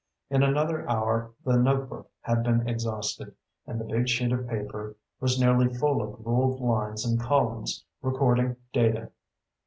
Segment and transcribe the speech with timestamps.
[0.31, 3.35] In another hour the notebook had been exhausted,
[3.67, 8.55] and the big sheet of paper was nearly full of ruled lines and columns, recording
[8.73, 9.11] data.